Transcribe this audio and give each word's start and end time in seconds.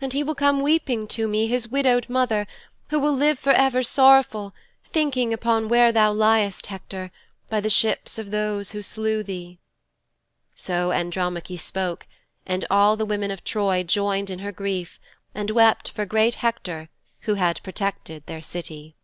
And 0.00 0.12
he 0.12 0.22
will 0.22 0.36
come 0.36 0.60
weeping 0.62 1.08
to 1.08 1.26
me, 1.26 1.48
his 1.48 1.66
widowed 1.66 2.08
mother, 2.08 2.46
who 2.90 3.00
will 3.00 3.14
live 3.14 3.40
forever 3.40 3.82
sorrowful 3.82 4.54
thinking 4.84 5.32
upon 5.34 5.68
where 5.68 5.90
thou 5.90 6.12
liest, 6.12 6.66
Hector, 6.66 7.10
by 7.50 7.58
the 7.60 7.68
ships 7.68 8.18
of 8.18 8.30
those 8.30 8.70
who 8.70 8.82
slew 8.82 9.24
thee."' 9.24 9.58
'So 10.54 10.92
Andromache 10.92 11.58
spoke 11.60 12.06
and 12.46 12.64
all 12.70 12.96
the 12.96 13.04
women 13.04 13.32
of 13.32 13.42
Troy 13.42 13.82
joined 13.82 14.30
in 14.30 14.38
her 14.38 14.52
grief 14.52 15.00
and 15.34 15.50
wept 15.50 15.90
for 15.90 16.06
great 16.06 16.36
Hector 16.36 16.88
who 17.22 17.34
had 17.34 17.60
protected 17.64 18.26
their 18.26 18.40
city.' 18.40 18.94